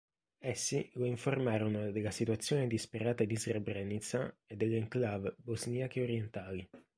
Essi 0.39 0.89
lo 0.95 1.05
informarono 1.05 1.91
della 1.91 2.09
situazione 2.09 2.65
disperata 2.65 3.23
di 3.23 3.35
Srebrenica 3.37 4.35
e 4.47 4.55
delle 4.55 4.77
enclave 4.77 5.35
bosniache 5.37 6.01
orientali. 6.01 6.67